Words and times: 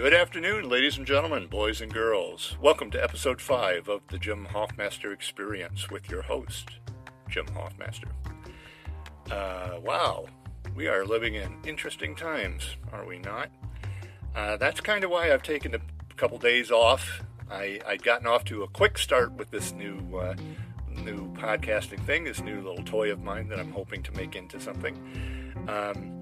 Good 0.00 0.14
afternoon, 0.14 0.66
ladies 0.66 0.96
and 0.96 1.06
gentlemen, 1.06 1.46
boys 1.46 1.82
and 1.82 1.92
girls. 1.92 2.56
Welcome 2.58 2.90
to 2.92 3.04
episode 3.04 3.38
5 3.38 3.86
of 3.86 4.00
the 4.08 4.16
Jim 4.16 4.46
Hoffmaster 4.50 5.12
Experience 5.12 5.90
with 5.90 6.08
your 6.08 6.22
host, 6.22 6.70
Jim 7.28 7.44
Hoffmaster. 7.48 8.08
Uh, 9.30 9.78
wow, 9.82 10.24
we 10.74 10.88
are 10.88 11.04
living 11.04 11.34
in 11.34 11.54
interesting 11.66 12.16
times, 12.16 12.76
are 12.94 13.04
we 13.04 13.18
not? 13.18 13.50
Uh, 14.34 14.56
that's 14.56 14.80
kind 14.80 15.04
of 15.04 15.10
why 15.10 15.34
I've 15.34 15.42
taken 15.42 15.74
a 15.74 15.80
couple 16.16 16.38
days 16.38 16.70
off. 16.70 17.20
I, 17.50 17.78
I'd 17.86 18.02
gotten 18.02 18.26
off 18.26 18.44
to 18.44 18.62
a 18.62 18.68
quick 18.68 18.96
start 18.96 19.32
with 19.32 19.50
this 19.50 19.74
new 19.74 20.16
uh, 20.16 20.34
new 20.88 21.30
podcasting 21.34 22.02
thing, 22.06 22.24
this 22.24 22.40
new 22.40 22.62
little 22.62 22.84
toy 22.84 23.12
of 23.12 23.20
mine 23.20 23.48
that 23.48 23.60
I'm 23.60 23.72
hoping 23.72 24.02
to 24.04 24.12
make 24.12 24.34
into 24.34 24.60
something. 24.60 24.96
Um, 25.68 26.19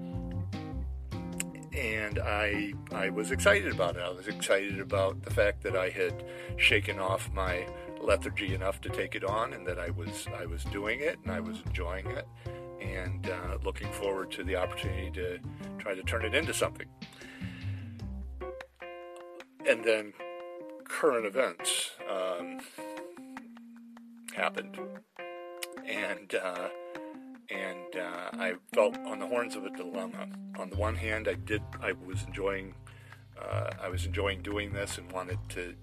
and 1.79 2.19
I 2.19 2.73
I 2.91 3.09
was 3.09 3.31
excited 3.31 3.71
about 3.71 3.95
it. 3.95 4.01
I 4.01 4.09
was 4.09 4.27
excited 4.27 4.79
about 4.79 5.23
the 5.23 5.31
fact 5.31 5.63
that 5.63 5.77
I 5.77 5.89
had 5.89 6.25
shaken 6.57 6.99
off 6.99 7.31
my 7.33 7.67
lethargy 8.01 8.53
enough 8.53 8.81
to 8.81 8.89
take 8.89 9.15
it 9.15 9.23
on, 9.23 9.53
and 9.53 9.65
that 9.65 9.79
I 9.79 9.89
was 9.91 10.27
I 10.37 10.45
was 10.45 10.63
doing 10.65 10.99
it 10.99 11.17
and 11.23 11.31
I 11.31 11.39
was 11.39 11.61
enjoying 11.65 12.07
it, 12.07 12.27
and 12.81 13.29
uh, 13.29 13.57
looking 13.63 13.91
forward 13.93 14.29
to 14.31 14.43
the 14.43 14.57
opportunity 14.57 15.09
to 15.11 15.39
try 15.77 15.95
to 15.95 16.03
turn 16.03 16.25
it 16.25 16.33
into 16.33 16.53
something. 16.53 16.87
And 19.65 19.83
then 19.83 20.13
current 20.85 21.25
events 21.25 21.91
um, 22.09 22.59
happened, 24.35 24.77
and. 25.85 26.35
Uh, 26.35 26.69
and 27.49 27.95
uh, 27.95 28.29
I 28.33 28.53
felt 28.73 28.97
on 28.97 29.19
the 29.19 29.27
horns 29.27 29.55
of 29.55 29.65
a 29.65 29.69
dilemma. 29.69 30.27
On 30.57 30.69
the 30.69 30.75
one 30.75 30.95
hand, 30.95 31.27
I 31.27 31.33
did 31.33 31.61
I 31.81 31.93
was 31.93 32.23
enjoying 32.23 32.75
uh, 33.41 33.71
I 33.81 33.89
was 33.89 34.05
enjoying 34.05 34.41
doing 34.41 34.73
this 34.73 34.97
and 34.97 35.11
wanted 35.11 35.39
to 35.49 35.73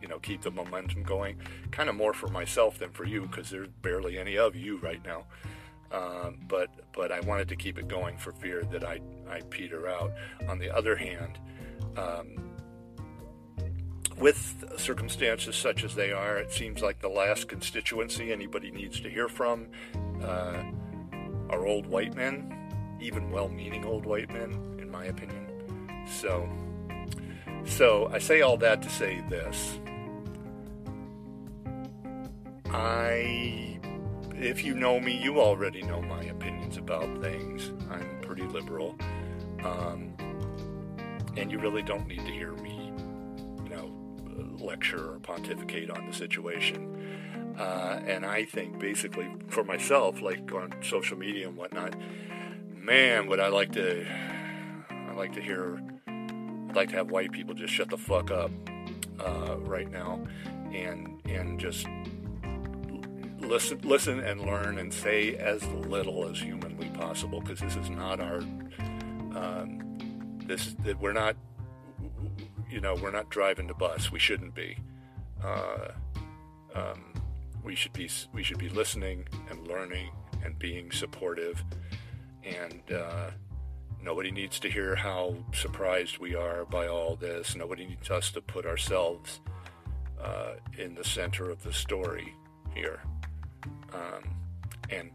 you 0.00 0.08
know 0.08 0.18
keep 0.18 0.42
the 0.42 0.50
momentum 0.50 1.02
going, 1.02 1.36
kind 1.70 1.88
of 1.88 1.96
more 1.96 2.12
for 2.12 2.28
myself 2.28 2.78
than 2.78 2.90
for 2.90 3.04
you 3.04 3.22
because 3.22 3.50
there's 3.50 3.68
barely 3.82 4.18
any 4.18 4.38
of 4.38 4.54
you 4.54 4.78
right 4.78 5.04
now. 5.04 5.24
Um, 5.92 6.38
but 6.48 6.70
but 6.92 7.12
I 7.12 7.20
wanted 7.20 7.48
to 7.48 7.56
keep 7.56 7.78
it 7.78 7.88
going 7.88 8.16
for 8.18 8.32
fear 8.32 8.62
that 8.70 8.84
I 8.84 9.00
I 9.28 9.40
peter 9.50 9.88
out. 9.88 10.12
On 10.48 10.58
the 10.58 10.74
other 10.74 10.96
hand. 10.96 11.38
Um, 11.96 12.52
with 14.18 14.64
circumstances 14.78 15.54
such 15.56 15.84
as 15.84 15.94
they 15.94 16.10
are, 16.10 16.38
it 16.38 16.50
seems 16.50 16.80
like 16.80 17.00
the 17.00 17.08
last 17.08 17.48
constituency 17.48 18.32
anybody 18.32 18.70
needs 18.70 18.98
to 19.00 19.10
hear 19.10 19.28
from 19.28 19.66
uh, 20.24 20.62
are 21.50 21.66
old 21.66 21.86
white 21.86 22.14
men, 22.14 22.52
even 23.00 23.30
well-meaning 23.30 23.84
old 23.84 24.06
white 24.06 24.30
men, 24.30 24.78
in 24.80 24.90
my 24.90 25.04
opinion. 25.06 25.46
So, 26.06 26.48
so 27.64 28.08
I 28.12 28.18
say 28.18 28.40
all 28.42 28.56
that 28.58 28.82
to 28.82 28.88
say 28.88 29.22
this: 29.28 29.78
I, 32.70 33.78
if 34.34 34.64
you 34.64 34.74
know 34.74 35.00
me, 35.00 35.16
you 35.20 35.40
already 35.40 35.82
know 35.82 36.00
my 36.02 36.22
opinions 36.24 36.76
about 36.76 37.22
things. 37.22 37.72
I'm 37.90 38.20
pretty 38.22 38.44
liberal, 38.44 38.96
um, 39.64 40.14
and 41.36 41.50
you 41.50 41.58
really 41.58 41.82
don't 41.82 42.06
need 42.06 42.24
to 42.24 42.32
hear 42.32 42.52
me, 42.54 42.92
you 43.64 43.70
know, 43.70 43.90
lecture 44.58 45.12
or 45.12 45.18
pontificate 45.20 45.90
on 45.90 46.06
the 46.06 46.12
situation. 46.12 46.95
Uh, 47.58 48.00
and 48.06 48.26
I 48.26 48.44
think 48.44 48.78
basically 48.78 49.28
for 49.48 49.64
myself, 49.64 50.20
like 50.20 50.52
on 50.52 50.74
social 50.82 51.16
media 51.16 51.48
and 51.48 51.56
whatnot, 51.56 51.94
man, 52.74 53.28
would 53.28 53.40
I 53.40 53.48
like 53.48 53.72
to, 53.72 54.06
I 54.90 55.12
like 55.12 55.32
to 55.34 55.40
hear, 55.40 55.80
I'd 56.06 56.76
like 56.76 56.90
to 56.90 56.96
have 56.96 57.10
white 57.10 57.32
people 57.32 57.54
just 57.54 57.72
shut 57.72 57.88
the 57.88 57.96
fuck 57.96 58.30
up 58.30 58.50
uh, 59.18 59.56
right 59.60 59.90
now, 59.90 60.20
and 60.72 61.20
and 61.24 61.58
just 61.58 61.86
listen, 63.38 63.80
listen 63.82 64.20
and 64.20 64.42
learn 64.42 64.78
and 64.78 64.92
say 64.92 65.36
as 65.36 65.64
little 65.64 66.28
as 66.28 66.38
humanly 66.38 66.90
possible 66.90 67.40
because 67.40 67.60
this 67.60 67.76
is 67.76 67.88
not 67.88 68.20
our, 68.20 68.38
um, 69.34 69.98
this 70.44 70.76
we're 71.00 71.12
not, 71.12 71.36
you 72.70 72.80
know, 72.80 72.94
we're 72.96 73.10
not 73.10 73.30
driving 73.30 73.66
the 73.66 73.74
bus. 73.74 74.12
We 74.12 74.18
shouldn't 74.18 74.54
be. 74.54 74.76
Uh, 75.42 75.88
um, 76.74 77.12
we 77.66 77.74
should 77.74 77.92
be 77.92 78.08
we 78.32 78.42
should 78.42 78.58
be 78.58 78.68
listening 78.68 79.26
and 79.50 79.66
learning 79.66 80.10
and 80.44 80.58
being 80.58 80.90
supportive. 80.92 81.62
And 82.44 82.80
uh, 82.92 83.30
nobody 84.00 84.30
needs 84.30 84.60
to 84.60 84.70
hear 84.70 84.94
how 84.94 85.34
surprised 85.52 86.18
we 86.18 86.36
are 86.36 86.64
by 86.64 86.86
all 86.86 87.16
this. 87.16 87.56
Nobody 87.56 87.84
needs 87.86 88.08
us 88.08 88.30
to 88.30 88.40
put 88.40 88.64
ourselves 88.64 89.40
uh, 90.22 90.52
in 90.78 90.94
the 90.94 91.04
center 91.04 91.50
of 91.50 91.62
the 91.64 91.72
story 91.72 92.34
here. 92.72 93.02
Um, 93.92 94.36
and 94.88 95.10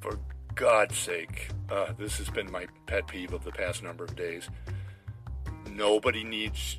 for 0.00 0.18
God's 0.56 0.98
sake 0.98 1.48
uh, 1.70 1.92
this 1.96 2.18
has 2.18 2.28
been 2.28 2.50
my 2.50 2.66
pet 2.86 3.06
peeve 3.06 3.32
of 3.32 3.44
the 3.44 3.52
past 3.52 3.82
number 3.82 4.04
of 4.04 4.14
days. 4.16 4.48
Nobody 5.70 6.24
needs 6.24 6.78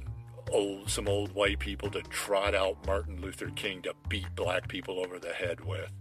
old 0.51 0.89
some 0.89 1.07
old 1.07 1.33
white 1.33 1.59
people 1.59 1.89
to 1.91 2.01
trot 2.03 2.55
out 2.55 2.85
Martin 2.85 3.21
Luther 3.21 3.49
King 3.51 3.81
to 3.83 3.93
beat 4.09 4.27
black 4.35 4.67
people 4.67 4.99
over 4.99 5.19
the 5.19 5.33
head 5.33 5.63
with. 5.63 5.91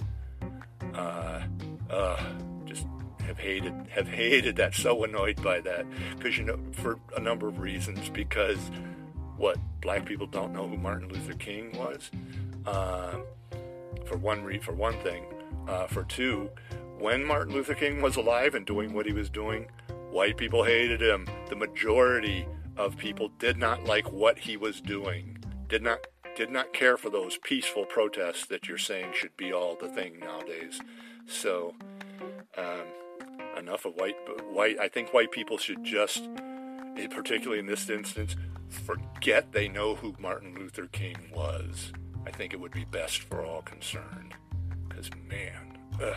Uh, 0.95 1.43
uh, 1.91 2.25
just 2.67 2.87
have 3.27 3.39
hated 3.39 3.75
have 3.91 4.09
hated 4.09 4.57
that. 4.57 4.75
So 4.75 5.05
annoyed 5.05 5.43
by 5.43 5.61
that 5.61 5.87
because 6.17 6.39
you 6.39 6.45
know 6.45 6.59
for 6.73 6.99
a 7.17 7.21
number 7.21 7.49
of 7.49 7.59
reasons. 7.59 8.09
Because 8.11 8.71
what 9.37 9.59
black 9.81 10.05
people 10.05 10.27
don't 10.27 10.53
know 10.53 10.69
who 10.69 10.77
Martin 10.77 11.09
Luther 11.09 11.35
King 11.35 11.77
was. 11.77 12.11
Uh, 12.67 13.19
for 14.05 14.17
one 14.17 14.45
re- 14.45 14.59
for 14.59 14.73
one 14.73 14.99
thing. 15.01 15.25
Uh, 15.67 15.87
for 15.87 16.05
two, 16.05 16.51
when 16.99 17.25
Martin 17.25 17.55
Luther 17.55 17.75
King 17.75 18.03
was 18.03 18.17
alive 18.17 18.55
and 18.55 18.67
doing 18.67 18.93
what 18.93 19.07
he 19.07 19.13
was 19.13 19.31
doing, 19.31 19.67
white 20.11 20.37
people 20.37 20.63
hated 20.63 21.01
him. 21.01 21.27
The 21.49 21.57
majority 21.57 22.47
of 22.77 22.97
people 22.97 23.31
did 23.39 23.57
not 23.57 23.85
like 23.85 24.11
what 24.13 24.39
he 24.39 24.57
was 24.57 24.81
doing, 24.81 25.39
did 25.69 25.83
not 25.83 26.07
did 26.37 26.51
not 26.51 26.73
care 26.73 26.97
for 26.97 27.11
those 27.11 27.39
peaceful 27.39 27.85
protests 27.85 28.47
that 28.47 28.67
you're 28.67 28.77
saying 28.77 29.13
should 29.15 29.37
be 29.37 29.53
all 29.53 29.77
the 29.81 29.89
thing 29.89 30.19
nowadays. 30.19 30.81
So, 31.27 31.75
um, 32.59 32.83
enough 33.57 33.85
of 33.85 33.95
white. 33.95 34.17
White. 34.51 34.79
I 34.81 34.89
think 34.89 35.15
white 35.15 35.31
people 35.31 35.59
should 35.59 35.85
just, 35.85 36.29
particularly 37.11 37.61
in 37.61 37.67
this 37.67 37.89
instance, 37.89 38.35
forget 38.69 39.53
they 39.53 39.69
know 39.69 39.95
who 39.95 40.15
Martin 40.19 40.57
Luther 40.57 40.87
King 40.87 41.31
was. 41.35 41.93
I 42.27 42.31
think 42.31 42.53
it 42.53 42.61
would 42.61 42.73
be 42.73 42.85
best 42.85 43.21
for 43.21 43.45
all 43.45 43.63
concerned. 43.63 44.35
Because 44.89 45.11
man, 45.29 45.79
ugh, 46.03 46.17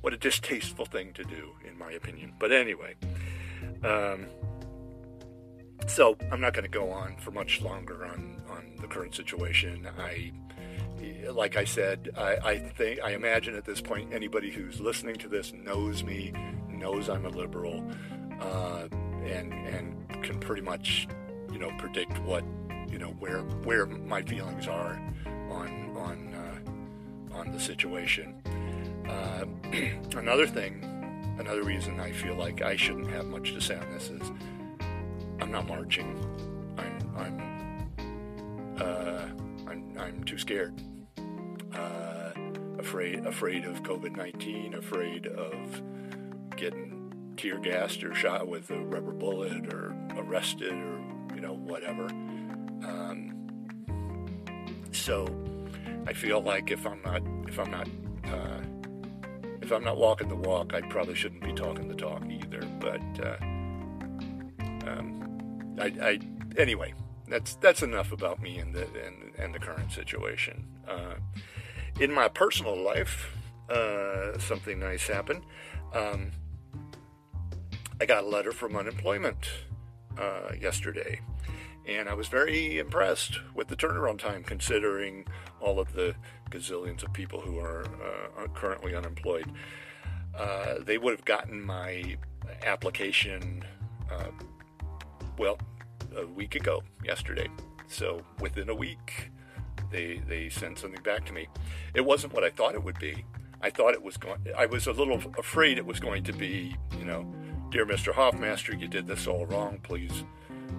what 0.00 0.14
a 0.14 0.16
distasteful 0.16 0.86
thing 0.86 1.12
to 1.12 1.24
do, 1.24 1.52
in 1.66 1.76
my 1.76 1.92
opinion. 1.92 2.32
But 2.38 2.52
anyway. 2.52 2.94
Um, 3.84 4.26
so 5.86 6.16
I'm 6.30 6.40
not 6.40 6.54
going 6.54 6.64
to 6.64 6.70
go 6.70 6.90
on 6.90 7.16
for 7.16 7.30
much 7.30 7.60
longer 7.60 8.04
on, 8.04 8.40
on 8.50 8.74
the 8.80 8.86
current 8.86 9.14
situation. 9.14 9.88
I, 9.98 10.32
like 11.30 11.56
I 11.56 11.64
said, 11.64 12.10
I, 12.16 12.36
I 12.36 12.58
think 12.58 13.00
I 13.02 13.10
imagine 13.10 13.54
at 13.54 13.64
this 13.64 13.80
point 13.80 14.12
anybody 14.12 14.50
who's 14.50 14.80
listening 14.80 15.16
to 15.16 15.28
this 15.28 15.52
knows 15.52 16.02
me, 16.02 16.32
knows 16.68 17.08
I'm 17.08 17.24
a 17.24 17.30
liberal, 17.30 17.84
uh, 18.40 18.88
and 19.24 19.52
and 19.52 19.94
can 20.22 20.38
pretty 20.40 20.62
much, 20.62 21.08
you 21.52 21.58
know, 21.58 21.70
predict 21.78 22.18
what, 22.20 22.44
you 22.88 22.98
know, 22.98 23.10
where 23.18 23.40
where 23.64 23.86
my 23.86 24.22
feelings 24.22 24.66
are 24.66 25.00
on 25.50 25.96
on 25.96 26.34
uh, 26.34 27.36
on 27.36 27.52
the 27.52 27.60
situation. 27.60 28.42
Uh, 29.08 29.44
another 30.18 30.46
thing, 30.46 30.82
another 31.38 31.62
reason 31.62 32.00
I 32.00 32.12
feel 32.12 32.34
like 32.34 32.62
I 32.62 32.76
shouldn't 32.76 33.10
have 33.10 33.26
much 33.26 33.52
to 33.52 33.60
say 33.60 33.76
on 33.76 33.90
this 33.92 34.10
is 34.10 34.30
I'm 35.40 35.50
not 35.50 35.66
marching. 35.66 36.18
I'm 36.78 37.16
I'm 37.16 37.58
uh, 38.80 39.28
I'm, 39.68 39.96
I'm 39.98 40.24
too 40.24 40.38
scared. 40.38 40.80
Uh, 41.74 42.30
afraid 42.78 43.26
afraid 43.26 43.64
of 43.64 43.82
COVID 43.82 44.16
nineteen. 44.16 44.74
Afraid 44.74 45.26
of 45.26 45.82
getting 46.56 47.34
tear 47.36 47.58
gassed 47.58 48.02
or 48.02 48.14
shot 48.14 48.48
with 48.48 48.70
a 48.70 48.80
rubber 48.80 49.12
bullet 49.12 49.72
or 49.72 49.94
arrested 50.16 50.72
or 50.72 51.00
you 51.34 51.40
know 51.40 51.54
whatever. 51.54 52.06
Um, 52.84 53.34
so 54.92 55.26
I 56.06 56.12
feel 56.12 56.40
like 56.40 56.70
if 56.70 56.86
I'm 56.86 57.00
not 57.02 57.22
if 57.46 57.58
I'm 57.58 57.70
not 57.70 57.88
uh, 58.24 58.60
if 59.62 59.72
I'm 59.72 59.84
not 59.84 59.98
walking 59.98 60.28
the 60.28 60.36
walk, 60.36 60.74
I 60.74 60.80
probably 60.80 61.14
shouldn't 61.14 61.42
be 61.42 61.52
talking 61.52 61.88
the 61.88 61.94
talk 61.94 62.24
either. 62.24 62.60
But 62.80 63.02
uh, 63.24 63.36
um, 64.90 65.27
I, 65.80 65.92
I 66.00 66.18
anyway, 66.56 66.94
that's 67.28 67.54
that's 67.56 67.82
enough 67.82 68.12
about 68.12 68.40
me 68.40 68.58
and 68.58 68.74
the 68.74 68.86
and, 69.06 69.34
and 69.38 69.54
the 69.54 69.58
current 69.58 69.92
situation. 69.92 70.64
Uh, 70.86 71.14
in 72.00 72.12
my 72.12 72.28
personal 72.28 72.76
life, 72.76 73.36
uh, 73.68 74.38
something 74.38 74.78
nice 74.78 75.06
happened. 75.06 75.42
Um, 75.92 76.30
I 78.00 78.06
got 78.06 78.24
a 78.24 78.26
letter 78.28 78.52
from 78.52 78.76
unemployment 78.76 79.50
uh, 80.16 80.52
yesterday, 80.60 81.20
and 81.86 82.08
I 82.08 82.14
was 82.14 82.28
very 82.28 82.78
impressed 82.78 83.40
with 83.54 83.68
the 83.68 83.76
turnaround 83.76 84.18
time, 84.18 84.44
considering 84.44 85.26
all 85.60 85.80
of 85.80 85.92
the 85.94 86.14
gazillions 86.50 87.02
of 87.02 87.12
people 87.12 87.40
who 87.40 87.58
are 87.58 87.84
uh, 87.84 88.46
currently 88.54 88.94
unemployed. 88.94 89.50
Uh, 90.36 90.76
they 90.80 90.98
would 90.98 91.10
have 91.10 91.24
gotten 91.24 91.60
my 91.60 92.16
application, 92.62 93.64
uh, 94.10 94.28
well, 95.38 95.58
a 96.16 96.26
week 96.26 96.54
ago, 96.54 96.82
yesterday. 97.04 97.48
So 97.86 98.20
within 98.40 98.68
a 98.68 98.74
week, 98.74 99.30
they 99.90 100.20
they 100.28 100.48
sent 100.48 100.78
something 100.78 101.02
back 101.02 101.24
to 101.26 101.32
me. 101.32 101.48
It 101.94 102.04
wasn't 102.04 102.34
what 102.34 102.44
I 102.44 102.50
thought 102.50 102.74
it 102.74 102.82
would 102.82 102.98
be. 102.98 103.24
I 103.60 103.70
thought 103.70 103.94
it 103.94 104.02
was 104.02 104.16
going. 104.16 104.38
I 104.56 104.66
was 104.66 104.86
a 104.86 104.92
little 104.92 105.20
afraid 105.38 105.78
it 105.78 105.86
was 105.86 106.00
going 106.00 106.24
to 106.24 106.32
be, 106.32 106.76
you 106.98 107.04
know, 107.04 107.32
dear 107.70 107.86
Mr. 107.86 108.12
Hoffmaster, 108.12 108.78
you 108.78 108.88
did 108.88 109.06
this 109.06 109.26
all 109.26 109.46
wrong. 109.46 109.78
Please, 109.82 110.24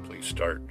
please 0.04 0.26
start 0.26 0.62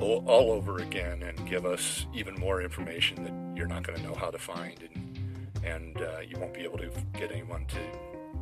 all, 0.00 0.24
all 0.26 0.52
over 0.52 0.78
again 0.78 1.22
and 1.22 1.48
give 1.48 1.66
us 1.66 2.06
even 2.14 2.34
more 2.34 2.62
information 2.62 3.24
that 3.24 3.56
you're 3.56 3.66
not 3.66 3.82
going 3.82 3.98
to 3.98 4.04
know 4.04 4.14
how 4.14 4.30
to 4.30 4.38
find, 4.38 4.78
and 4.94 5.18
and 5.64 6.00
uh, 6.00 6.20
you 6.20 6.38
won't 6.38 6.54
be 6.54 6.60
able 6.60 6.78
to 6.78 6.90
get 7.14 7.32
anyone 7.32 7.66
to, 7.66 7.80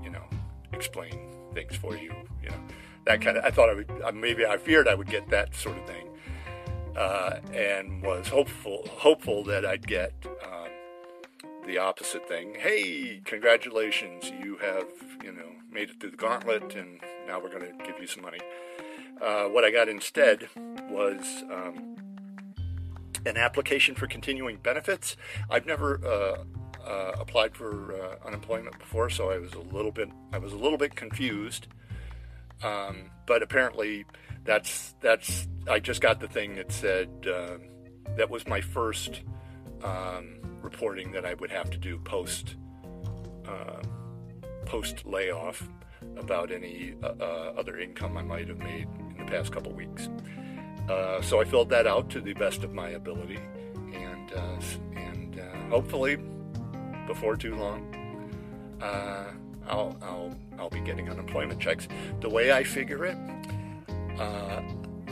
you 0.04 0.10
know, 0.10 0.24
explain 0.72 1.35
things 1.56 1.74
for 1.74 1.96
you. 1.96 2.12
You 2.42 2.50
know, 2.50 2.60
that 3.06 3.20
kind 3.20 3.36
of. 3.36 3.44
I 3.44 3.50
thought 3.50 3.68
I 3.70 3.74
would. 3.74 3.90
Maybe 4.14 4.46
I 4.46 4.56
feared 4.56 4.86
I 4.86 4.94
would 4.94 5.08
get 5.08 5.28
that 5.30 5.54
sort 5.54 5.76
of 5.78 5.86
thing, 5.86 6.06
uh, 6.96 7.40
and 7.52 8.02
was 8.02 8.28
hopeful 8.28 8.86
hopeful 8.90 9.42
that 9.44 9.64
I'd 9.64 9.86
get. 9.86 10.12
Um, 10.44 10.66
the 11.66 11.78
opposite 11.78 12.26
thing. 12.28 12.54
Hey, 12.58 13.20
congratulations, 13.24 14.30
you 14.42 14.56
have, 14.58 14.86
you 15.22 15.32
know, 15.32 15.48
made 15.70 15.90
it 15.90 16.00
through 16.00 16.12
the 16.12 16.16
gauntlet, 16.16 16.76
and 16.76 17.00
now 17.26 17.40
we're 17.40 17.50
going 17.50 17.64
to 17.64 17.84
give 17.84 18.00
you 18.00 18.06
some 18.06 18.22
money. 18.22 18.38
Uh, 19.20 19.46
what 19.46 19.64
I 19.64 19.70
got 19.72 19.88
instead 19.88 20.48
was 20.88 21.42
um, 21.50 21.96
an 23.26 23.36
application 23.36 23.94
for 23.94 24.06
continuing 24.06 24.58
benefits. 24.62 25.16
I've 25.50 25.66
never 25.66 26.00
uh, 26.06 26.44
uh, 26.86 27.12
applied 27.18 27.54
for 27.54 27.94
uh, 27.94 28.26
unemployment 28.26 28.78
before, 28.78 29.10
so 29.10 29.30
I 29.30 29.38
was 29.38 29.52
a 29.54 29.74
little 29.74 29.92
bit 29.92 30.08
I 30.32 30.38
was 30.38 30.52
a 30.52 30.56
little 30.56 30.78
bit 30.78 30.94
confused. 30.94 31.66
Um, 32.62 33.10
but 33.26 33.42
apparently, 33.42 34.06
that's 34.44 34.94
that's 35.00 35.48
I 35.68 35.80
just 35.80 36.00
got 36.00 36.20
the 36.20 36.28
thing 36.28 36.54
that 36.56 36.72
said 36.72 37.08
um, 37.26 37.62
that 38.16 38.30
was 38.30 38.46
my 38.46 38.60
first 38.60 39.22
um, 39.82 40.38
reporting 40.62 41.12
that 41.12 41.26
I 41.26 41.34
would 41.34 41.50
have 41.50 41.70
to 41.70 41.78
do 41.78 41.98
post 41.98 42.56
uh, 43.46 43.82
post 44.64 45.04
layoff 45.06 45.68
about 46.16 46.50
any 46.50 46.94
uh, 47.02 47.12
uh, 47.20 47.52
other 47.56 47.78
income 47.78 48.16
I 48.16 48.22
might 48.22 48.48
have 48.48 48.58
made 48.58 48.86
in 49.10 49.16
the 49.18 49.30
past 49.30 49.52
couple 49.52 49.72
weeks. 49.72 50.08
Uh, 50.88 51.20
so 51.20 51.40
I 51.40 51.44
filled 51.44 51.70
that 51.70 51.86
out 51.86 52.10
to 52.10 52.20
the 52.20 52.32
best 52.34 52.62
of 52.62 52.72
my 52.72 52.90
ability, 52.90 53.38
and 53.92 54.32
uh, 54.32 54.60
and 54.94 55.40
uh, 55.40 55.68
hopefully 55.68 56.16
before 57.06 57.36
too 57.36 57.54
long, 57.54 57.92
I'll 58.80 59.96
I'll 60.02 60.36
I'll 60.58 60.70
be 60.70 60.80
getting 60.80 61.08
unemployment 61.08 61.60
checks. 61.60 61.88
The 62.20 62.28
way 62.28 62.52
I 62.52 62.64
figure 62.64 63.04
it. 63.04 63.16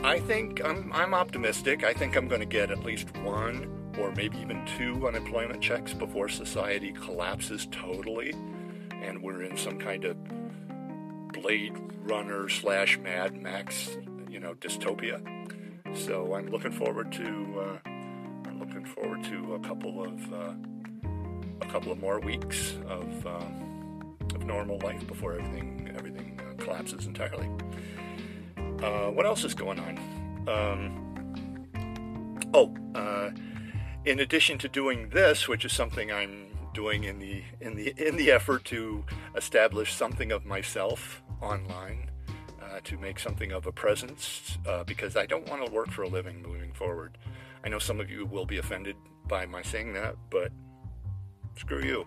I 0.05 0.19
think 0.19 0.63
I'm, 0.63 0.93
I'm 0.93 1.15
optimistic. 1.15 1.83
I 1.83 1.91
think 1.91 2.15
I'm 2.15 2.27
going 2.27 2.41
to 2.41 2.45
get 2.45 2.69
at 2.69 2.83
least 2.83 3.11
one 3.17 3.93
or 3.97 4.11
maybe 4.11 4.37
even 4.37 4.63
two 4.77 5.07
unemployment 5.07 5.63
checks 5.63 5.93
before 5.93 6.29
society 6.29 6.91
collapses 6.91 7.67
totally 7.71 8.35
and 8.91 9.21
we're 9.21 9.41
in 9.41 9.57
some 9.57 9.79
kind 9.79 10.05
of 10.05 10.17
Blade 11.33 11.73
Runner 12.03 12.49
slash 12.49 12.99
Mad 12.99 13.35
Max, 13.41 13.97
you 14.29 14.39
know, 14.39 14.53
dystopia. 14.55 15.21
So 15.97 16.35
I'm 16.35 16.47
looking 16.47 16.71
forward 16.71 17.11
to 17.13 17.59
uh, 17.59 17.89
I'm 18.45 18.59
looking 18.59 18.85
forward 18.85 19.23
to 19.25 19.55
a 19.55 19.59
couple 19.59 20.03
of 20.03 20.33
uh, 20.33 20.53
a 21.61 21.65
couple 21.65 21.91
of 21.91 21.99
more 21.99 22.19
weeks 22.19 22.77
of 22.87 23.27
um, 23.27 24.15
of 24.33 24.45
normal 24.45 24.79
life 24.79 25.05
before 25.07 25.33
everything 25.33 25.93
everything 25.95 26.39
uh, 26.39 26.63
collapses 26.63 27.07
entirely. 27.07 27.49
Uh, 28.83 29.09
what 29.11 29.25
else 29.25 29.43
is 29.43 29.53
going 29.53 29.79
on? 29.79 29.97
Um, 30.47 31.01
oh 32.53 32.75
uh, 32.95 33.31
in 34.05 34.19
addition 34.19 34.57
to 34.59 34.69
doing 34.69 35.09
this, 35.09 35.47
which 35.47 35.65
is 35.65 35.73
something 35.73 36.11
I'm 36.11 36.45
doing 36.73 37.05
in 37.05 37.19
the 37.19 37.43
in 37.61 37.75
the 37.75 37.93
in 37.97 38.15
the 38.17 38.31
effort 38.31 38.65
to 38.65 39.03
establish 39.35 39.93
something 39.93 40.31
of 40.31 40.45
myself 40.45 41.23
online, 41.41 42.11
uh, 42.61 42.79
to 42.83 42.97
make 42.97 43.17
something 43.19 43.51
of 43.51 43.65
a 43.65 43.71
presence, 43.71 44.57
uh, 44.67 44.83
because 44.83 45.15
I 45.15 45.25
don't 45.25 45.49
want 45.49 45.65
to 45.65 45.71
work 45.71 45.89
for 45.89 46.03
a 46.03 46.07
living 46.07 46.41
moving 46.41 46.71
forward. 46.73 47.17
I 47.63 47.69
know 47.69 47.79
some 47.79 47.99
of 47.99 48.11
you 48.11 48.25
will 48.25 48.45
be 48.45 48.57
offended 48.57 48.95
by 49.27 49.47
my 49.47 49.63
saying 49.63 49.93
that, 49.93 50.15
but 50.29 50.51
screw 51.57 51.81
you. 51.81 52.05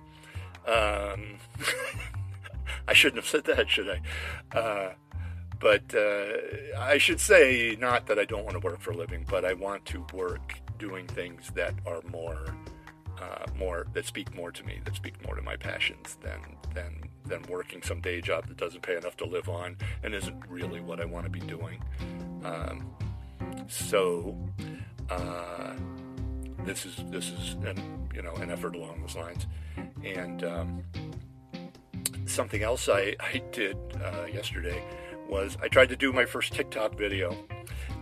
Um, 0.67 1.39
I 2.89 2.93
shouldn't 2.93 3.17
have 3.23 3.27
said 3.27 3.45
that, 3.45 3.69
should 3.69 3.89
I? 3.89 4.57
Uh, 4.57 4.93
but 5.61 5.95
uh, 5.95 6.79
I 6.79 6.99
should 6.99 7.21
say 7.21 7.77
not 7.81 8.07
that 8.07 8.19
I 8.19 8.25
don't 8.25 8.45
want 8.45 8.61
to 8.61 8.67
work 8.67 8.81
for 8.81 8.93
a 8.93 8.97
living, 8.97 9.27
but 9.29 9.45
I 9.45 9.55
want 9.55 9.85
to 9.87 10.07
work 10.15 10.55
doing 10.79 11.07
things 11.07 11.51
that 11.55 11.75
are 11.87 12.01
more 12.11 12.55
uh, 13.21 13.47
more 13.59 13.87
that 13.95 14.07
speak 14.07 14.35
more 14.35 14.53
to 14.53 14.65
me, 14.65 14.81
that 14.85 14.95
speak 14.95 15.23
more 15.27 15.35
to 15.35 15.43
my 15.43 15.57
passions 15.57 16.17
than 16.23 16.41
than 16.75 17.03
than 17.25 17.43
working 17.49 17.83
some 17.83 18.01
day 18.01 18.21
job 18.21 18.47
that 18.47 18.57
doesn't 18.57 18.83
pay 18.83 18.97
enough 18.97 19.17
to 19.17 19.25
live 19.25 19.49
on 19.49 19.77
and 20.03 20.15
isn't 20.15 20.41
really 20.49 20.81
what 20.81 21.01
I 21.01 21.05
want 21.05 21.25
to 21.25 21.31
be 21.31 21.41
doing. 21.41 21.83
Um, 22.45 22.91
so 23.67 24.37
uh, 25.11 25.75
this 26.69 26.85
is 26.85 26.97
this 27.09 27.31
is 27.31 27.55
an 27.65 28.09
you 28.15 28.23
know 28.23 28.35
an 28.35 28.51
effort 28.51 28.75
along 28.75 29.01
those 29.01 29.17
lines, 29.17 29.47
and 30.05 30.45
um, 30.45 30.85
something 32.27 32.63
else 32.63 32.89
I 32.89 33.17
I 33.21 33.43
did 33.53 33.77
uh, 34.05 34.27
yesterday 34.33 34.83
was 35.29 35.57
I 35.63 35.69
tried 35.69 35.89
to 35.89 35.97
do 35.97 36.13
my 36.13 36.25
first 36.25 36.53
TikTok 36.53 36.97
video 36.97 37.37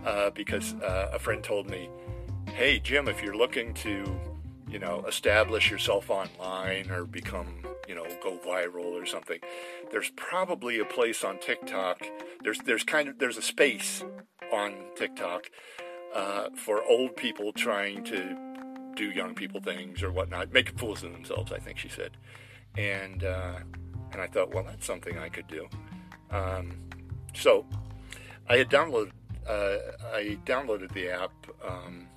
uh, 0.05 0.29
because 0.31 0.73
uh, 0.75 1.11
a 1.13 1.19
friend 1.19 1.43
told 1.43 1.69
me 1.69 1.89
hey, 2.57 2.79
Jim, 2.79 3.07
if 3.07 3.21
you're 3.21 3.37
looking 3.37 3.71
to, 3.75 4.19
you 4.67 4.79
know, 4.79 5.05
establish 5.07 5.69
yourself 5.69 6.09
online 6.09 6.89
or 6.89 7.05
become, 7.05 7.63
you 7.87 7.93
know, 7.93 8.03
go 8.23 8.39
viral 8.43 8.99
or 8.99 9.05
something, 9.05 9.39
there's 9.91 10.09
probably 10.15 10.79
a 10.79 10.85
place 10.85 11.23
on 11.23 11.37
TikTok. 11.37 12.01
There's 12.43 12.57
there's 12.59 12.83
kind 12.83 13.09
of 13.09 13.19
there's 13.19 13.37
a 13.37 13.43
space 13.43 14.03
on 14.51 14.73
TikTok 14.95 15.51
uh, 16.15 16.49
for 16.55 16.83
old 16.83 17.15
people 17.15 17.53
trying 17.53 18.03
to 18.05 18.35
do 18.97 19.11
young 19.11 19.33
people 19.33 19.61
things 19.61 20.03
or 20.03 20.11
whatnot, 20.11 20.51
make 20.51 20.77
fools 20.77 21.03
of 21.03 21.11
themselves. 21.11 21.51
I 21.51 21.59
think 21.59 21.77
she 21.77 21.89
said, 21.89 22.11
and 22.77 23.23
uh, 23.23 23.59
and 24.11 24.21
I 24.21 24.27
thought, 24.27 24.53
well, 24.53 24.63
that's 24.63 24.85
something 24.85 25.17
I 25.17 25.29
could 25.29 25.47
do. 25.47 25.67
Um, 26.31 26.77
so 27.33 27.65
I 28.49 28.57
had 28.57 28.69
downloaded 28.69 29.11
uh, 29.47 29.77
I 30.13 30.37
downloaded 30.45 30.91
the 30.93 31.09
app. 31.09 31.31
Um, 31.65 32.07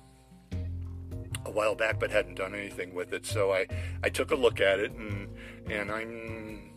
a 1.43 1.49
while 1.49 1.73
back, 1.73 1.99
but 1.99 2.11
hadn't 2.11 2.35
done 2.35 2.53
anything 2.53 2.93
with 2.93 3.13
it. 3.13 3.25
So 3.25 3.51
I, 3.51 3.65
I 4.03 4.09
took 4.09 4.29
a 4.29 4.35
look 4.35 4.61
at 4.61 4.79
it, 4.79 4.91
and 4.91 5.27
and 5.71 5.91
I'm 5.91 6.71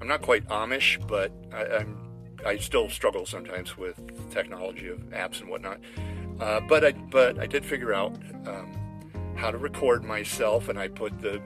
I'm 0.00 0.06
not 0.06 0.22
quite 0.22 0.46
Amish, 0.48 1.04
but 1.08 1.32
I, 1.52 1.80
am 1.80 1.98
I 2.44 2.58
still 2.58 2.88
struggle 2.88 3.26
sometimes 3.26 3.76
with 3.76 3.98
technology 4.30 4.88
of 4.88 4.98
apps 5.10 5.40
and 5.40 5.48
whatnot. 5.48 5.80
Uh, 6.40 6.60
but 6.60 6.84
I 6.84 6.92
but 6.92 7.38
I 7.38 7.46
did 7.46 7.64
figure 7.64 7.92
out 7.92 8.14
um, 8.46 8.83
how 9.36 9.50
to 9.50 9.58
record 9.58 10.04
myself, 10.04 10.68
and 10.68 10.78
I 10.78 10.88
put 10.88 11.20
the 11.20 11.40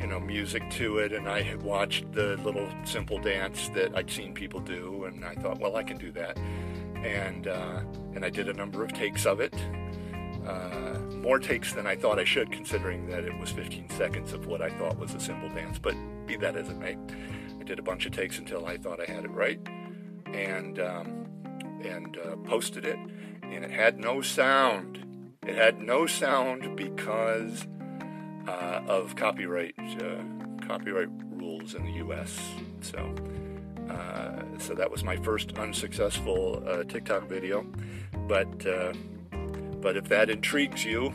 you 0.00 0.06
know 0.06 0.20
music 0.20 0.68
to 0.70 0.98
it, 0.98 1.12
and 1.12 1.28
I 1.28 1.42
had 1.42 1.62
watched 1.62 2.12
the 2.12 2.36
little 2.38 2.68
simple 2.84 3.18
dance 3.18 3.68
that 3.70 3.96
I'd 3.96 4.10
seen 4.10 4.34
people 4.34 4.60
do, 4.60 5.04
and 5.04 5.24
I 5.24 5.34
thought, 5.34 5.60
well, 5.60 5.76
I 5.76 5.82
can 5.82 5.98
do 5.98 6.12
that, 6.12 6.38
and 6.96 7.46
uh, 7.48 7.80
and 8.14 8.24
I 8.24 8.30
did 8.30 8.48
a 8.48 8.52
number 8.52 8.84
of 8.84 8.92
takes 8.92 9.26
of 9.26 9.40
it 9.40 9.54
uh, 10.46 10.98
more 11.16 11.38
takes 11.38 11.72
than 11.72 11.86
I 11.86 11.96
thought 11.96 12.18
I 12.18 12.24
should, 12.24 12.50
considering 12.50 13.06
that 13.08 13.24
it 13.24 13.38
was 13.38 13.50
15 13.50 13.90
seconds 13.90 14.32
of 14.32 14.46
what 14.46 14.60
I 14.60 14.70
thought 14.70 14.98
was 14.98 15.14
a 15.14 15.20
simple 15.20 15.48
dance. 15.50 15.78
But 15.78 15.94
be 16.26 16.36
that 16.36 16.56
as 16.56 16.68
it 16.68 16.78
may, 16.78 16.96
I 17.60 17.64
did 17.64 17.78
a 17.78 17.82
bunch 17.82 18.06
of 18.06 18.12
takes 18.12 18.38
until 18.38 18.66
I 18.66 18.76
thought 18.76 19.00
I 19.00 19.10
had 19.10 19.24
it 19.24 19.30
right, 19.30 19.60
and 20.26 20.78
um, 20.80 21.26
and 21.84 22.16
uh, 22.18 22.36
posted 22.44 22.84
it, 22.84 22.98
and 23.42 23.64
it 23.64 23.70
had 23.70 23.98
no 23.98 24.20
sound. 24.20 25.04
It 25.46 25.56
had 25.56 25.82
no 25.82 26.06
sound 26.06 26.76
because 26.76 27.66
uh, 28.46 28.80
of 28.86 29.16
copyright 29.16 29.74
uh, 29.78 30.22
copyright 30.66 31.08
rules 31.30 31.74
in 31.74 31.84
the 31.84 31.92
U.S. 32.04 32.38
So. 32.80 33.14
Uh, 33.90 34.44
so 34.58 34.74
that 34.74 34.90
was 34.90 35.02
my 35.02 35.16
first 35.16 35.58
unsuccessful 35.58 36.62
uh, 36.66 36.84
TikTok 36.84 37.28
video, 37.28 37.66
but 38.28 38.64
but 39.80 39.96
if 39.96 40.08
that 40.08 40.30
intrigues 40.30 40.84
you, 40.84 41.12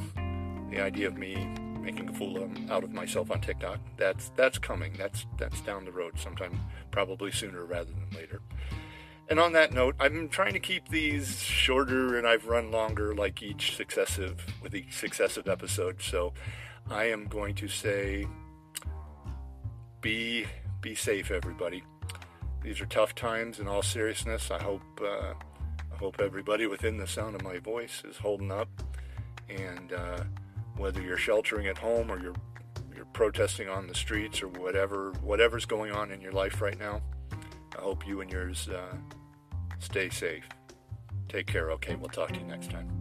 the 0.70 0.82
idea 0.82 1.08
of 1.08 1.18
me 1.18 1.36
making 1.80 2.10
a 2.10 2.14
fool 2.14 2.50
out 2.70 2.84
of 2.84 2.92
myself 2.92 3.32
on 3.32 3.40
TikTok, 3.40 3.80
that's 3.96 4.30
that's 4.36 4.60
coming. 4.60 4.94
That's 4.98 5.26
that's 5.38 5.62
down 5.62 5.86
the 5.86 5.92
road 5.92 6.20
sometime, 6.20 6.60
probably 6.92 7.32
sooner 7.32 7.64
rather 7.64 7.92
than 7.92 8.10
later. 8.14 8.42
And 9.30 9.40
on 9.40 9.54
that 9.54 9.74
note, 9.74 9.96
I'm 10.00 10.30
trying 10.30 10.54
to 10.54 10.60
keep 10.60 10.88
these 10.90 11.42
shorter, 11.42 12.18
and 12.18 12.28
I've 12.28 12.48
run 12.48 12.72
longer, 12.72 13.14
like 13.14 13.42
each 13.42 13.76
successive 13.76 14.46
with 14.62 14.74
each 14.76 14.94
successive 14.94 15.48
episode. 15.48 16.02
So, 16.02 16.34
I 16.90 17.06
am 17.06 17.26
going 17.26 17.56
to 17.56 17.68
say, 17.68 18.28
be 20.02 20.46
be 20.82 20.96
safe, 20.96 21.32
everybody. 21.32 21.84
These 22.62 22.80
are 22.82 22.86
tough 22.86 23.16
times. 23.16 23.60
In 23.60 23.68
all 23.68 23.82
seriousness, 23.82 24.52
I 24.52 24.62
hope 24.62 24.82
uh, 25.02 25.34
I 25.92 25.98
hope 25.98 26.22
everybody 26.22 26.66
within 26.66 26.98
the 26.98 27.08
sound 27.08 27.36
of 27.36 27.44
my 27.44 27.58
voice 27.60 28.04
is 28.08 28.18
holding 28.18 28.52
up, 28.52 28.70
and 29.50 29.92
uh, 29.92 30.24
whether 30.78 31.02
you're 31.02 31.18
sheltering 31.18 31.68
at 31.68 31.78
home 31.78 32.10
or 32.10 32.22
you're 32.22 32.36
you're 32.96 33.06
protesting 33.06 33.68
on 33.68 33.88
the 33.88 33.96
streets 33.96 34.42
or 34.42 34.48
whatever 34.48 35.12
whatever's 35.22 35.66
going 35.66 35.92
on 35.92 36.12
in 36.12 36.22
your 36.22 36.32
life 36.32 36.62
right 36.62 36.80
now, 36.80 37.02
hope 37.88 38.06
you 38.06 38.20
and 38.20 38.30
yours 38.30 38.68
uh, 38.68 38.98
stay 39.80 40.10
safe. 40.10 40.44
Take 41.30 41.48
care. 41.48 41.72
Okay, 41.72 41.96
we'll 41.96 42.10
talk 42.10 42.34
to 42.34 42.40
you 42.40 42.46
next 42.46 42.70
time. 42.70 42.97